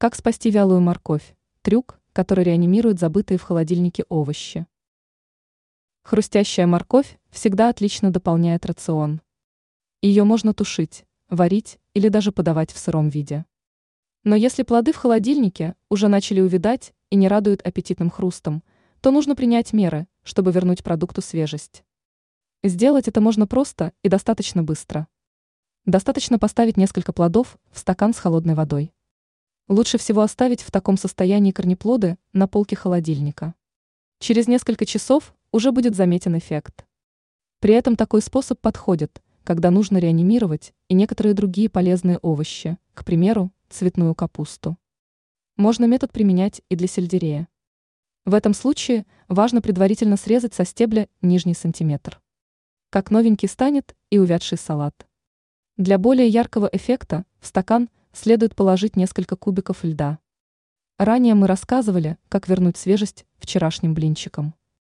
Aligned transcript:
Как 0.00 0.14
спасти 0.14 0.48
вялую 0.48 0.80
морковь? 0.80 1.34
Трюк, 1.60 1.98
который 2.12 2.44
реанимирует 2.44 3.00
забытые 3.00 3.36
в 3.36 3.42
холодильнике 3.42 4.04
овощи. 4.08 4.64
Хрустящая 6.04 6.68
морковь 6.68 7.18
всегда 7.30 7.68
отлично 7.68 8.12
дополняет 8.12 8.64
рацион. 8.64 9.20
Ее 10.00 10.22
можно 10.22 10.54
тушить, 10.54 11.04
варить 11.28 11.80
или 11.94 12.10
даже 12.10 12.30
подавать 12.30 12.70
в 12.70 12.78
сыром 12.78 13.08
виде. 13.08 13.44
Но 14.22 14.36
если 14.36 14.62
плоды 14.62 14.92
в 14.92 14.96
холодильнике 14.98 15.74
уже 15.88 16.06
начали 16.06 16.40
увядать 16.40 16.94
и 17.10 17.16
не 17.16 17.26
радуют 17.26 17.66
аппетитным 17.66 18.08
хрустом, 18.08 18.62
то 19.00 19.10
нужно 19.10 19.34
принять 19.34 19.72
меры, 19.72 20.06
чтобы 20.22 20.52
вернуть 20.52 20.84
продукту 20.84 21.22
свежесть. 21.22 21.82
Сделать 22.62 23.08
это 23.08 23.20
можно 23.20 23.48
просто 23.48 23.92
и 24.04 24.08
достаточно 24.08 24.62
быстро. 24.62 25.08
Достаточно 25.86 26.38
поставить 26.38 26.76
несколько 26.76 27.12
плодов 27.12 27.58
в 27.72 27.80
стакан 27.80 28.14
с 28.14 28.18
холодной 28.20 28.54
водой. 28.54 28.92
Лучше 29.68 29.98
всего 29.98 30.22
оставить 30.22 30.62
в 30.62 30.70
таком 30.70 30.96
состоянии 30.96 31.52
корнеплоды 31.52 32.16
на 32.32 32.48
полке 32.48 32.74
холодильника. 32.74 33.54
Через 34.18 34.48
несколько 34.48 34.86
часов 34.86 35.34
уже 35.52 35.70
будет 35.70 35.94
заметен 35.94 36.36
эффект. 36.36 36.84
При 37.60 37.74
этом 37.74 37.94
такой 37.94 38.22
способ 38.22 38.60
подходит, 38.60 39.22
когда 39.44 39.70
нужно 39.70 39.98
реанимировать 39.98 40.74
и 40.88 40.94
некоторые 40.94 41.34
другие 41.34 41.68
полезные 41.68 42.18
овощи, 42.18 42.78
к 42.94 43.04
примеру, 43.04 43.52
цветную 43.68 44.14
капусту. 44.14 44.76
Можно 45.56 45.84
метод 45.84 46.10
применять 46.12 46.62
и 46.68 46.76
для 46.76 46.88
сельдерея. 46.88 47.48
В 48.24 48.34
этом 48.34 48.54
случае 48.54 49.06
важно 49.28 49.62
предварительно 49.62 50.16
срезать 50.16 50.54
со 50.54 50.64
стебля 50.64 51.08
нижний 51.20 51.54
сантиметр 51.54 52.20
как 52.90 53.10
новенький 53.10 53.48
станет 53.48 53.94
и 54.10 54.18
увядший 54.18 54.56
салат. 54.56 55.06
Для 55.76 55.98
более 55.98 56.26
яркого 56.26 56.68
эффекта 56.72 57.24
в 57.38 57.46
стакан 57.46 57.90
следует 58.12 58.54
положить 58.54 58.96
несколько 58.96 59.36
кубиков 59.36 59.84
льда. 59.84 60.18
Ранее 60.98 61.34
мы 61.34 61.46
рассказывали, 61.46 62.18
как 62.28 62.48
вернуть 62.48 62.76
свежесть 62.76 63.24
вчерашним 63.38 63.94
блинчикам. 63.94 64.54